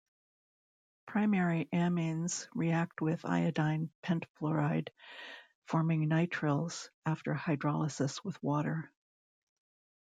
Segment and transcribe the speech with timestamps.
[1.05, 4.87] Primary amines react with iodine pentafluoride
[5.67, 8.91] forming nitriles after hydrolysis with water.